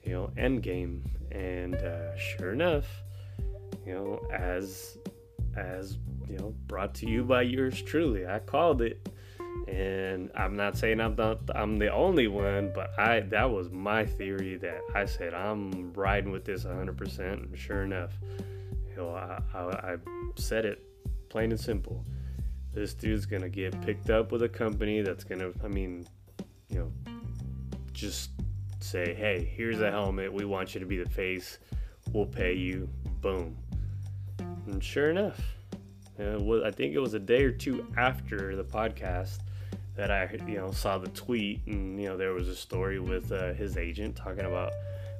you 0.06 0.14
know, 0.14 0.32
end 0.38 0.64
game. 0.64 1.04
And 1.32 1.76
uh, 1.76 2.16
sure 2.18 2.54
enough, 2.54 2.86
you 3.86 3.94
know, 3.94 4.22
as 4.32 4.98
as 5.58 5.98
you 6.30 6.38
know, 6.38 6.54
brought 6.68 6.94
to 6.96 7.10
you 7.10 7.24
by 7.24 7.42
yours 7.42 7.82
truly, 7.82 8.28
I 8.28 8.40
called 8.40 8.82
it. 8.82 9.10
And 9.68 10.30
I'm 10.36 10.56
not 10.56 10.78
saying 10.78 11.02
I'm 11.02 11.16
not 11.16 11.40
I'm 11.56 11.78
the 11.78 11.92
only 11.92 12.28
one, 12.28 12.72
but 12.74 12.98
I 13.00 13.22
that 13.22 13.50
was 13.50 13.72
my 13.72 14.06
theory 14.06 14.58
that 14.58 14.82
I 14.94 15.06
said 15.06 15.34
I'm 15.34 15.92
riding 15.94 16.32
with 16.32 16.46
this 16.46 16.64
100%. 16.64 17.20
And 17.20 17.58
sure 17.58 17.84
enough, 17.84 18.14
you 18.90 18.96
know, 18.96 19.10
I, 19.10 19.42
I, 19.54 19.94
I 19.94 19.98
said 20.36 20.66
it 20.66 20.84
plain 21.30 21.52
and 21.52 21.60
simple. 21.60 22.06
This 22.76 22.94
dude's 22.94 23.26
gonna 23.26 23.50
get 23.50 23.82
picked 23.82 24.10
up 24.10 24.34
with 24.34 24.44
a 24.44 24.50
company 24.50 25.02
that's 25.02 25.24
gonna, 25.24 25.52
I 25.64 25.70
mean, 25.70 26.06
you 26.68 26.80
know, 26.80 27.14
just 27.94 28.32
say, 28.82 29.14
hey, 29.14 29.50
here's 29.56 29.80
a 29.80 29.90
helmet. 29.90 30.32
We 30.32 30.44
want 30.44 30.74
you 30.74 30.82
to 30.82 30.86
be 30.86 30.98
the 31.02 31.10
face. 31.10 31.58
We'll 32.12 32.26
pay 32.26 32.54
you. 32.54 32.90
Boom. 33.22 33.56
And 34.68 34.84
sure 34.84 35.10
enough, 35.10 35.40
I 36.20 36.72
think 36.72 36.94
it 36.94 37.00
was 37.00 37.14
a 37.14 37.20
day 37.20 37.44
or 37.44 37.52
two 37.52 37.88
after 37.98 38.58
the 38.58 38.64
podcast 38.64 39.40
that 39.96 40.12
I, 40.12 40.30
you 40.46 40.58
know, 40.58 40.72
saw 40.72 40.98
the 40.98 41.08
tweet, 41.10 41.66
and 41.68 41.98
you 42.00 42.10
know, 42.10 42.18
there 42.18 42.34
was 42.34 42.50
a 42.50 42.56
story 42.56 43.00
with 43.00 43.32
uh, 43.32 43.54
his 43.54 43.78
agent 43.78 44.18
talking 44.18 44.46
about, 44.46 44.74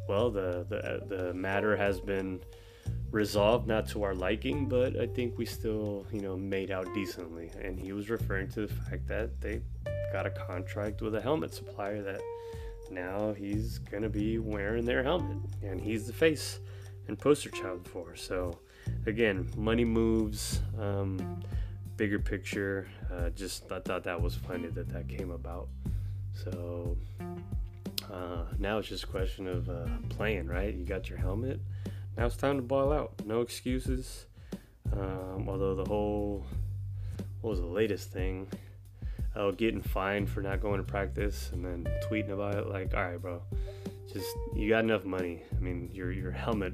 well, 0.10 0.30
the 0.30 0.66
the 0.68 1.16
the 1.16 1.34
matter 1.34 1.76
has 1.78 2.02
been 2.02 2.42
resolved, 3.12 3.68
not 3.68 3.88
to 3.90 4.04
our 4.04 4.14
liking, 4.14 4.68
but 4.68 4.98
I 4.98 5.08
think 5.08 5.38
we 5.38 5.46
still, 5.46 6.06
you 6.12 6.22
know, 6.22 6.36
made 6.36 6.72
out 6.72 6.94
decently. 6.94 7.52
And 7.62 7.80
he 7.80 7.94
was 7.94 8.10
referring 8.10 8.50
to 8.50 8.68
the 8.68 8.74
fact 8.74 9.08
that 9.08 9.40
they 9.42 9.62
got 10.12 10.26
a 10.26 10.32
contract 10.32 11.02
with 11.02 11.16
a 11.16 11.22
helmet 11.22 11.54
supplier 11.54 12.02
that 12.02 12.22
now 12.92 13.34
he's 13.34 13.80
gonna 13.80 14.10
be 14.10 14.38
wearing 14.38 14.86
their 14.86 15.04
helmet, 15.04 15.38
and 15.64 15.82
he's 15.82 16.08
the 16.08 16.14
face 16.14 16.60
and 17.08 17.18
poster 17.18 17.50
child 17.50 17.88
for. 17.88 18.16
So, 18.16 18.60
again, 19.06 19.50
money 19.56 19.86
moves. 19.86 20.62
Um, 20.80 21.44
bigger 21.98 22.20
picture. 22.20 22.88
Uh, 23.12 23.30
just 23.30 23.72
I 23.72 23.80
thought 23.80 24.04
that 24.04 24.22
was 24.22 24.36
funny 24.36 24.68
that 24.68 24.90
that 24.90 25.08
came 25.08 25.32
about. 25.32 25.70
So 26.34 26.98
uh, 28.12 28.44
now 28.60 28.78
it's 28.80 28.90
just 28.90 29.06
a 29.06 29.08
question 29.08 29.48
of 29.48 29.70
uh, 29.70 29.88
playing, 30.10 30.48
right? 30.48 30.74
You 30.74 30.86
got 30.86 31.10
your 31.10 31.18
helmet. 31.18 31.60
Now 32.18 32.26
it's 32.26 32.38
time 32.38 32.58
to 32.58 32.62
ball 32.62 32.94
out. 32.94 33.14
No 33.26 33.42
excuses. 33.42 34.26
Um, 34.94 35.48
although 35.48 35.76
the 35.76 35.86
whole 35.86 36.46
what 37.42 37.52
was 37.52 37.60
the 37.60 37.66
latest 37.66 38.12
thing? 38.12 38.48
oh, 39.36 39.52
getting 39.52 39.82
fined 39.82 40.30
for 40.30 40.42
not 40.42 40.62
going 40.62 40.78
to 40.78 40.84
practice 40.84 41.50
and 41.52 41.64
then 41.64 41.88
tweeting 42.08 42.32
about 42.32 42.56
it. 42.56 42.68
Like, 42.68 42.94
all 42.94 43.06
right, 43.06 43.22
bro, 43.22 43.42
just 44.12 44.28
you 44.54 44.70
got 44.70 44.84
enough 44.84 45.06
money. 45.06 45.44
I 45.56 45.60
mean, 45.60 45.90
your 45.94 46.12
your 46.12 46.32
helmet 46.32 46.74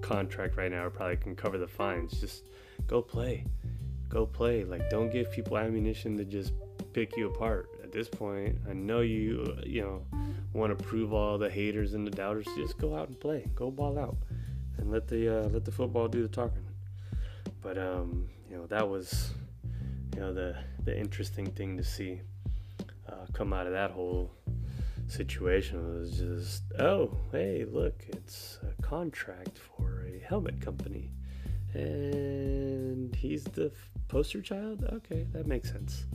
contract 0.00 0.56
right 0.56 0.70
now 0.70 0.88
probably 0.88 1.16
can 1.16 1.36
cover 1.36 1.58
the 1.58 1.68
fines. 1.68 2.20
Just 2.20 2.48
go 2.86 3.00
play, 3.00 3.46
go 4.08 4.26
play. 4.26 4.64
Like, 4.64 4.90
don't 4.90 5.10
give 5.10 5.30
people 5.30 5.56
ammunition 5.56 6.16
to 6.18 6.24
just 6.24 6.52
pick 6.92 7.16
you 7.16 7.28
apart. 7.28 7.68
At 7.82 7.92
this 7.92 8.08
point, 8.08 8.58
I 8.68 8.72
know 8.72 9.00
you 9.00 9.56
you 9.64 9.82
know 9.82 10.06
want 10.52 10.76
to 10.76 10.84
prove 10.84 11.12
all 11.12 11.38
the 11.38 11.50
haters 11.50 11.94
and 11.94 12.06
the 12.06 12.10
doubters. 12.10 12.46
Just 12.56 12.78
go 12.78 12.96
out 12.96 13.08
and 13.08 13.18
play. 13.18 13.48
Go 13.54 13.70
ball 13.70 13.98
out, 13.98 14.16
and 14.78 14.90
let 14.90 15.08
the 15.08 15.44
uh, 15.44 15.48
let 15.48 15.64
the 15.64 15.72
football 15.72 16.08
do 16.08 16.22
the 16.22 16.28
talking. 16.28 16.66
But 17.60 17.78
um, 17.78 18.28
you 18.50 18.56
know 18.56 18.66
that 18.66 18.88
was 18.88 19.30
you 20.14 20.20
know 20.20 20.32
the 20.32 20.56
the 20.84 20.98
interesting 20.98 21.46
thing 21.46 21.76
to 21.76 21.84
see 21.84 22.20
uh, 23.08 23.26
come 23.32 23.52
out 23.52 23.66
of 23.66 23.72
that 23.72 23.90
whole 23.90 24.30
situation 25.08 25.98
was 25.98 26.16
just 26.16 26.62
oh 26.78 27.14
hey 27.32 27.66
look 27.70 28.02
it's 28.08 28.58
a 28.62 28.82
contract 28.82 29.58
for 29.58 30.06
a 30.06 30.18
helmet 30.26 30.60
company. 30.60 31.10
And 31.74 33.16
he's 33.16 33.44
the 33.44 33.66
f- 33.66 33.90
poster 34.08 34.42
child? 34.42 34.84
Okay 34.92 35.26
that 35.32 35.46
makes 35.46 35.70
sense. 35.70 36.06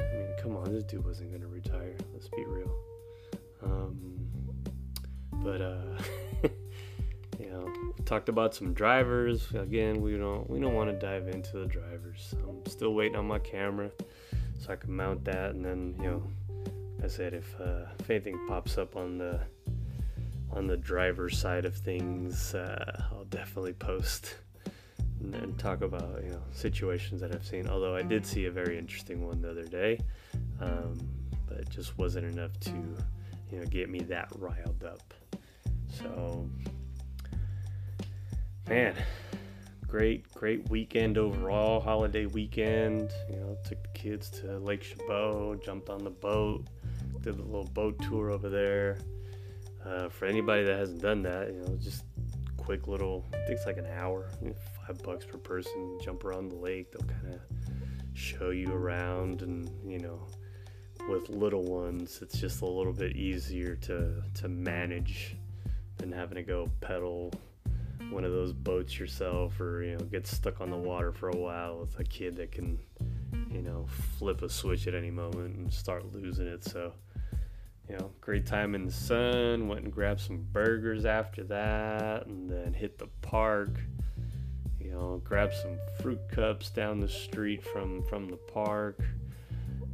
I 0.00 0.04
mean 0.04 0.28
come 0.40 0.56
on 0.56 0.72
this 0.72 0.84
dude 0.84 1.04
wasn't 1.04 1.32
gonna 1.32 1.48
retire 1.48 1.96
let's 2.12 2.28
be 2.28 2.44
real. 2.46 2.74
Um, 3.62 4.28
but 5.32 5.60
uh 5.60 5.98
talked 8.04 8.28
about 8.28 8.54
some 8.54 8.74
drivers. 8.74 9.50
Again, 9.52 10.02
we 10.02 10.16
don't 10.16 10.48
we 10.50 10.60
don't 10.60 10.74
want 10.74 10.90
to 10.90 11.06
dive 11.06 11.28
into 11.28 11.58
the 11.58 11.66
drivers. 11.66 12.34
I'm 12.46 12.64
still 12.66 12.94
waiting 12.94 13.16
on 13.16 13.26
my 13.26 13.38
camera 13.38 13.90
so 14.58 14.72
I 14.72 14.76
can 14.76 14.92
mount 14.94 15.24
that, 15.24 15.54
and 15.54 15.64
then 15.64 15.94
you 15.98 16.10
know, 16.10 16.22
I 17.02 17.08
said 17.08 17.34
if 17.34 17.58
uh, 17.60 17.86
if 17.98 18.10
anything 18.10 18.38
pops 18.48 18.78
up 18.78 18.96
on 18.96 19.18
the 19.18 19.40
on 20.50 20.66
the 20.66 20.76
driver 20.76 21.30
side 21.30 21.64
of 21.64 21.74
things, 21.74 22.54
uh, 22.54 23.04
I'll 23.10 23.24
definitely 23.24 23.72
post 23.72 24.36
and, 25.20 25.34
and, 25.34 25.58
talk 25.58 25.80
about 25.80 26.22
you 26.22 26.30
know 26.30 26.42
situations 26.52 27.20
that 27.22 27.34
I've 27.34 27.46
seen. 27.46 27.68
Although 27.68 27.96
I 27.96 28.02
did 28.02 28.26
see 28.26 28.44
a 28.44 28.50
very 28.50 28.78
interesting 28.78 29.26
one 29.26 29.40
the 29.40 29.50
other 29.50 29.64
day, 29.64 30.00
um, 30.60 30.98
but 31.48 31.58
it 31.58 31.70
just 31.70 31.96
wasn't 31.96 32.26
enough 32.26 32.58
to 32.60 32.72
you 33.50 33.58
know 33.58 33.64
get 33.66 33.88
me 33.88 34.00
that 34.00 34.28
riled 34.36 34.84
up. 34.84 35.14
So 35.88 36.48
man, 38.68 38.94
great, 39.86 40.32
great 40.34 40.68
weekend 40.70 41.18
overall. 41.18 41.80
Holiday 41.80 42.26
weekend. 42.26 43.10
You 43.28 43.36
know, 43.36 43.58
took 43.64 43.82
the 43.82 43.88
kids 43.98 44.30
to 44.40 44.58
Lake 44.58 44.82
Chabot, 44.82 45.62
jumped 45.62 45.88
on 45.88 46.04
the 46.04 46.10
boat, 46.10 46.66
did 47.20 47.38
a 47.38 47.42
little 47.42 47.64
boat 47.64 48.00
tour 48.02 48.30
over 48.30 48.48
there. 48.48 48.98
Uh, 49.84 50.08
for 50.08 50.26
anybody 50.26 50.62
that 50.62 50.78
hasn't 50.78 51.02
done 51.02 51.22
that, 51.22 51.52
you 51.52 51.60
know, 51.60 51.76
just 51.76 52.04
quick 52.56 52.86
little. 52.86 53.26
I 53.32 53.38
think 53.38 53.50
it's 53.50 53.66
like 53.66 53.78
an 53.78 53.86
hour, 53.86 54.30
five 54.86 55.02
bucks 55.02 55.26
per 55.26 55.38
person. 55.38 55.98
Jump 56.00 56.24
around 56.24 56.50
the 56.50 56.56
lake. 56.56 56.92
They'll 56.92 57.08
kind 57.08 57.34
of 57.34 57.40
show 58.14 58.50
you 58.50 58.72
around, 58.72 59.42
and 59.42 59.68
you 59.84 59.98
know, 59.98 60.26
with 61.08 61.28
little 61.28 61.64
ones, 61.64 62.20
it's 62.22 62.38
just 62.38 62.62
a 62.62 62.66
little 62.66 62.92
bit 62.92 63.16
easier 63.16 63.74
to 63.76 64.22
to 64.34 64.48
manage 64.48 65.36
than 65.98 66.12
having 66.12 66.36
to 66.36 66.42
go 66.42 66.68
pedal 66.80 67.32
one 68.12 68.24
of 68.24 68.32
those 68.32 68.52
boats 68.52 68.98
yourself 68.98 69.60
or 69.60 69.82
you 69.82 69.96
know 69.96 70.04
get 70.04 70.26
stuck 70.26 70.60
on 70.60 70.70
the 70.70 70.76
water 70.76 71.12
for 71.12 71.30
a 71.30 71.36
while 71.36 71.78
with 71.78 71.98
a 71.98 72.04
kid 72.04 72.36
that 72.36 72.52
can 72.52 72.78
you 73.50 73.62
know 73.62 73.86
flip 74.18 74.42
a 74.42 74.48
switch 74.48 74.86
at 74.86 74.94
any 74.94 75.10
moment 75.10 75.56
and 75.56 75.72
start 75.72 76.12
losing 76.12 76.46
it. 76.46 76.64
So 76.64 76.92
you 77.88 77.96
know 77.96 78.10
great 78.20 78.46
time 78.46 78.74
in 78.74 78.86
the 78.86 78.92
sun 78.92 79.68
went 79.68 79.84
and 79.84 79.92
grabbed 79.92 80.20
some 80.20 80.46
burgers 80.52 81.04
after 81.04 81.42
that 81.44 82.26
and 82.26 82.48
then 82.48 82.72
hit 82.72 82.98
the 82.98 83.08
park 83.20 83.70
you 84.80 84.90
know 84.90 85.20
grabbed 85.24 85.54
some 85.54 85.76
fruit 86.00 86.20
cups 86.30 86.70
down 86.70 87.00
the 87.00 87.08
street 87.08 87.62
from 87.62 88.02
from 88.04 88.28
the 88.28 88.36
park 88.36 89.00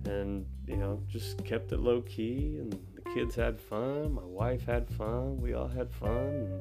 and 0.05 0.47
you 0.67 0.77
know 0.77 1.01
just 1.09 1.45
kept 1.45 1.73
it 1.73 1.81
low 1.81 2.01
key 2.03 2.59
and 2.59 2.73
the 2.95 3.11
kids 3.15 3.35
had 3.35 3.59
fun 3.59 4.13
my 4.13 4.25
wife 4.25 4.65
had 4.65 4.89
fun 4.91 5.41
we 5.41 5.55
all 5.55 5.69
had 5.69 5.91
fun 5.91 6.11
and 6.11 6.61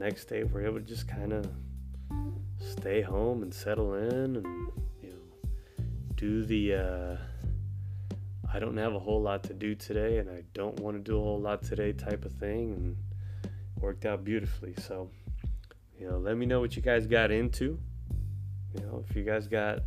next 0.00 0.24
day 0.24 0.42
we're 0.44 0.64
able 0.66 0.80
to 0.80 0.84
just 0.84 1.06
kind 1.06 1.32
of 1.32 1.46
stay 2.58 3.00
home 3.02 3.42
and 3.42 3.54
settle 3.54 3.94
in 3.94 4.36
and, 4.36 4.46
you 5.02 5.10
know, 5.10 5.84
do 6.16 6.44
the, 6.44 6.74
uh, 6.74 7.16
I 8.52 8.58
don't 8.58 8.76
have 8.76 8.94
a 8.94 8.98
whole 8.98 9.22
lot 9.22 9.44
to 9.44 9.54
do 9.54 9.74
today 9.74 10.18
and 10.18 10.28
I 10.28 10.42
don't 10.54 10.78
want 10.80 10.96
to 10.96 11.02
do 11.02 11.16
a 11.16 11.22
whole 11.22 11.40
lot 11.40 11.62
today 11.62 11.92
type 11.92 12.24
of 12.24 12.32
thing. 12.32 12.72
And, 12.72 12.96
worked 13.80 14.04
out 14.04 14.24
beautifully. 14.24 14.74
So, 14.78 15.10
you 15.98 16.08
know, 16.08 16.18
let 16.18 16.36
me 16.36 16.46
know 16.46 16.60
what 16.60 16.76
you 16.76 16.82
guys 16.82 17.06
got 17.06 17.30
into. 17.30 17.78
You 18.74 18.82
know, 18.82 19.04
if 19.08 19.16
you 19.16 19.24
guys 19.24 19.48
got, 19.48 19.80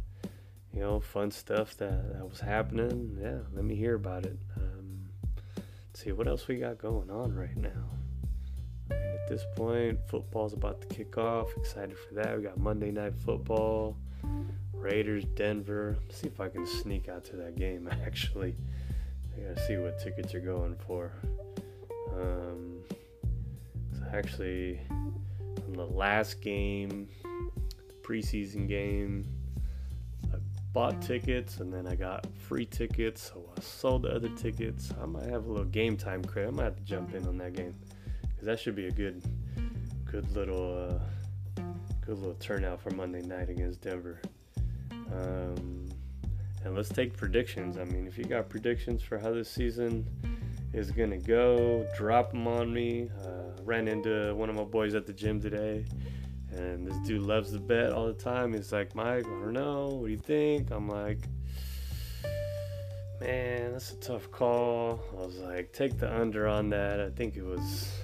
you 0.74 0.82
know, 0.82 1.00
fun 1.00 1.32
stuff 1.32 1.78
that, 1.78 2.14
that 2.14 2.28
was 2.28 2.40
happening, 2.40 3.18
yeah, 3.22 3.40
let 3.54 3.64
me 3.64 3.76
hear 3.76 3.96
about 3.96 4.26
it. 4.26 4.38
Um, 4.58 5.10
see 5.94 6.12
what 6.12 6.28
else 6.28 6.48
we 6.48 6.58
got 6.58 6.78
going 6.78 7.10
on 7.10 7.34
right 7.34 7.56
now. 7.56 7.90
At 8.92 9.28
this 9.28 9.46
point, 9.56 10.00
football's 10.08 10.54
about 10.54 10.82
to 10.82 10.88
kick 10.88 11.18
off. 11.18 11.56
Excited 11.58 11.98
for 11.98 12.16
that. 12.16 12.36
We 12.38 12.44
got 12.44 12.58
Monday 12.58 12.92
Night 12.92 13.14
Football, 13.16 13.98
Raiders, 14.74 15.24
Denver. 15.36 15.98
Let's 16.02 16.22
see 16.22 16.28
if 16.28 16.40
I 16.40 16.50
can 16.50 16.66
sneak 16.66 17.08
out 17.10 17.24
to 17.26 17.36
that 17.38 17.56
game. 17.56 17.90
Actually, 18.06 18.56
I 19.36 19.42
gotta 19.42 19.66
see 19.66 19.78
what 19.78 20.00
tickets 20.00 20.34
are 20.36 20.40
going 20.40 20.76
for. 20.76 21.12
Um, 22.14 22.84
actually, 24.14 24.80
from 24.88 25.74
the 25.74 25.86
last 25.86 26.42
game, 26.42 27.08
the 27.24 27.94
preseason 28.08 28.68
game, 28.68 29.26
I 30.32 30.38
bought 30.74 31.02
tickets 31.02 31.60
and 31.60 31.74
then 31.74 31.88
I 31.88 31.96
got 31.96 32.28
free 32.38 32.66
tickets, 32.66 33.32
so 33.34 33.50
I 33.58 33.62
sold 33.62 34.04
the 34.04 34.10
other 34.10 34.30
tickets. 34.30 34.94
I 35.02 35.06
might 35.06 35.26
have 35.26 35.46
a 35.46 35.50
little 35.50 35.66
game 35.66 35.98
time 35.98 36.24
credit. 36.24 36.50
I 36.50 36.52
might 36.52 36.64
have 36.66 36.76
to 36.76 36.84
jump 36.84 37.16
in 37.16 37.28
on 37.28 37.38
that 37.40 37.54
game 37.54 37.76
because 38.44 38.58
that 38.58 38.62
should 38.62 38.76
be 38.76 38.88
a 38.88 38.92
good, 38.92 39.24
good 40.04 40.30
little, 40.36 41.00
uh, 41.00 41.62
good 42.06 42.18
little 42.18 42.36
turnout 42.36 42.82
for 42.82 42.90
Monday 42.90 43.22
night 43.22 43.50
against 43.50 43.82
Denver. 43.82 44.20
Um, 44.92 45.88
and 46.66 46.76
let's 46.76 46.90
take 46.90 47.16
predictions. 47.16 47.78
I 47.78 47.86
mean, 47.86 48.06
if 48.06 48.18
you 48.18 48.26
got 48.26 48.50
predictions 48.50 49.02
for 49.02 49.18
how 49.18 49.32
this 49.32 49.50
season 49.50 50.06
is 50.74 50.92
gonna 50.92 51.20
go, 51.20 51.88
drop 51.96 52.32
them 52.32 52.46
on 52.48 52.74
me. 52.74 53.10
Uh, 53.24 53.62
ran 53.64 53.88
into 53.88 54.36
one 54.36 54.50
of 54.50 54.56
my 54.58 54.66
boys 54.66 54.94
at 54.94 55.06
the 55.06 55.14
gym 55.14 55.40
today, 55.40 55.86
and 56.52 56.86
this 56.86 56.98
dude 57.08 57.22
loves 57.22 57.52
to 57.54 57.60
bet 57.60 57.94
all 57.94 58.08
the 58.08 58.14
time. 58.14 58.52
He's 58.52 58.74
like, 58.74 58.94
Mike, 58.94 59.26
I 59.26 59.30
don't 59.30 59.54
know. 59.54 59.88
What 59.88 60.08
do 60.08 60.12
you 60.12 60.18
think? 60.18 60.70
I'm 60.70 60.90
like, 60.90 61.30
man, 63.22 63.72
that's 63.72 63.94
a 63.94 63.98
tough 63.98 64.30
call. 64.32 65.00
I 65.14 65.26
was 65.26 65.38
like, 65.38 65.72
take 65.72 65.98
the 65.98 66.14
under 66.14 66.46
on 66.46 66.68
that. 66.72 67.00
I 67.00 67.10
think 67.10 67.38
it 67.38 67.44
was. 67.44 68.03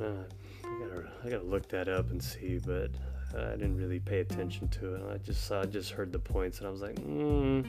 Uh, 0.00 0.24
I 0.64 0.78
gotta, 0.80 1.10
I 1.24 1.28
gotta 1.30 1.44
look 1.44 1.68
that 1.68 1.88
up 1.88 2.10
and 2.10 2.22
see, 2.22 2.58
but 2.58 2.90
I 3.36 3.50
didn't 3.52 3.76
really 3.76 4.00
pay 4.00 4.20
attention 4.20 4.68
to 4.68 4.94
it. 4.94 5.02
I 5.12 5.18
just 5.18 5.46
saw, 5.46 5.62
I 5.62 5.66
just 5.66 5.90
heard 5.90 6.12
the 6.12 6.18
points, 6.18 6.58
and 6.58 6.66
I 6.66 6.70
was 6.70 6.80
like, 6.80 6.98
hmm, 6.98 7.62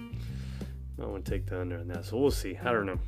I 1.01 1.05
want 1.05 1.25
to 1.25 1.31
take 1.31 1.45
the 1.45 1.59
under 1.61 1.77
on 1.79 1.87
that. 1.89 2.05
So 2.05 2.17
we'll 2.17 2.31
see. 2.31 2.57
I 2.57 2.71
don't 2.71 2.85
know. 2.85 2.99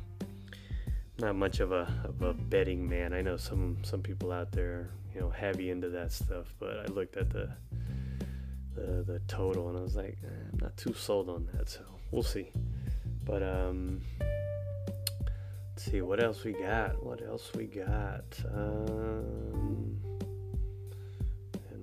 Not 1.18 1.36
much 1.36 1.60
of 1.60 1.72
a 1.72 1.92
of 2.04 2.22
a 2.22 2.32
betting 2.32 2.88
man. 2.88 3.12
I 3.12 3.20
know 3.20 3.36
some 3.36 3.78
some 3.82 4.00
people 4.00 4.32
out 4.32 4.52
there, 4.52 4.90
you 5.14 5.20
know, 5.20 5.28
heavy 5.28 5.70
into 5.70 5.90
that 5.90 6.12
stuff. 6.12 6.54
But 6.58 6.78
I 6.78 6.86
looked 6.86 7.16
at 7.16 7.30
the 7.30 7.50
the, 8.74 9.02
the 9.06 9.20
total, 9.28 9.68
and 9.68 9.78
I 9.78 9.82
was 9.82 9.96
like, 9.96 10.16
eh, 10.24 10.48
I'm 10.52 10.58
not 10.60 10.76
too 10.76 10.94
sold 10.94 11.28
on 11.28 11.46
that. 11.52 11.68
So 11.68 11.80
we'll 12.10 12.22
see. 12.22 12.52
But 13.24 13.42
um, 13.42 14.00
let's 15.80 15.90
see 15.90 16.02
what 16.02 16.22
else 16.22 16.44
we 16.44 16.52
got. 16.52 17.02
What 17.02 17.22
else 17.22 17.52
we 17.54 17.64
got? 17.64 18.24
Um 18.54 19.96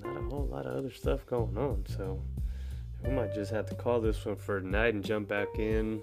not 0.03 0.15
a 0.15 0.21
whole 0.29 0.45
lot 0.45 0.67
of 0.67 0.75
other 0.77 0.91
stuff 0.91 1.25
going 1.25 1.57
on. 1.57 1.83
So 1.87 2.21
we 3.03 3.09
might 3.09 3.33
just 3.33 3.51
have 3.51 3.65
to 3.67 3.75
call 3.75 3.99
this 3.99 4.23
one 4.23 4.35
for 4.35 4.61
tonight 4.61 4.93
and 4.93 5.03
jump 5.03 5.27
back 5.27 5.47
in 5.57 5.99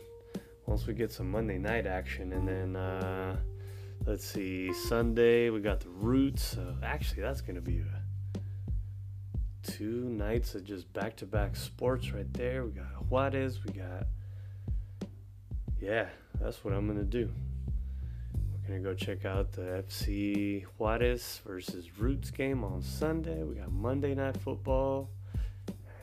once 0.66 0.88
we 0.88 0.94
get 0.94 1.12
some 1.12 1.30
Monday 1.30 1.56
night 1.56 1.86
action. 1.86 2.32
And 2.32 2.48
then 2.48 2.74
uh, 2.74 3.36
let's 4.06 4.26
see, 4.26 4.72
Sunday 4.72 5.50
we 5.50 5.60
got 5.60 5.78
the 5.78 5.90
Roots. 5.90 6.56
Uh, 6.58 6.74
actually, 6.82 7.22
that's 7.22 7.42
to 7.54 7.60
be 7.60 7.78
a, 7.78 8.40
two 9.62 10.08
nights 10.08 10.56
of 10.56 10.64
just 10.64 10.92
back 10.92 11.14
to 11.18 11.26
back 11.26 11.54
sports 11.54 12.10
right 12.10 12.32
there. 12.32 12.64
We 12.64 12.72
got 12.72 13.06
Juarez, 13.08 13.60
we 13.64 13.72
got. 13.72 14.08
Yeah, 15.80 16.08
that's 16.40 16.64
what 16.64 16.74
I'm 16.74 16.88
going 16.88 16.98
to 16.98 17.04
Gonna 18.66 18.80
go 18.80 18.94
check 18.94 19.26
out 19.26 19.52
the 19.52 19.84
FC 19.86 20.64
Juarez 20.78 21.42
versus 21.46 21.98
Roots 21.98 22.30
game 22.30 22.64
on 22.64 22.80
Sunday. 22.80 23.42
We 23.42 23.56
got 23.56 23.70
Monday 23.70 24.14
Night 24.14 24.38
Football. 24.38 25.10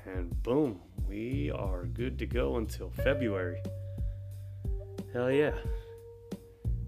And 0.05 0.43
boom, 0.43 0.79
we 1.07 1.49
are 1.49 1.85
good 1.85 2.19
to 2.19 2.27
go 2.27 2.57
until 2.57 2.91
February. 2.91 3.63
Hell 5.11 5.31
yeah. 5.31 5.55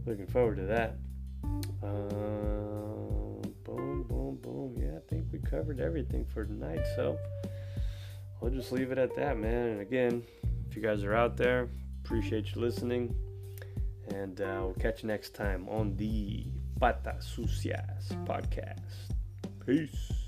Looking 0.05 0.27
forward 0.27 0.57
to 0.57 0.65
that. 0.65 0.97
Um, 1.81 3.41
boom, 3.63 4.03
boom, 4.03 4.37
boom. 4.43 4.75
Yeah, 4.79 4.97
I 4.97 5.01
think 5.09 5.25
we 5.31 5.39
covered 5.39 5.79
everything 5.79 6.23
for 6.25 6.45
tonight. 6.45 6.85
So 6.95 7.17
I'll 8.43 8.51
just 8.51 8.71
leave 8.71 8.91
it 8.91 8.99
at 8.99 9.15
that, 9.15 9.39
man. 9.39 9.69
And 9.69 9.81
again, 9.81 10.23
if 10.69 10.75
you 10.75 10.83
guys 10.83 11.03
are 11.03 11.15
out 11.15 11.35
there, 11.35 11.67
appreciate 12.05 12.53
you 12.53 12.61
listening. 12.61 13.15
And 14.09 14.39
uh, 14.41 14.61
we'll 14.63 14.75
catch 14.79 15.03
you 15.03 15.07
next 15.07 15.33
time 15.33 15.67
on 15.69 15.95
the 15.97 16.45
Pata 16.79 17.15
Sucias 17.19 18.11
podcast. 18.25 18.81
Peace. 19.65 20.22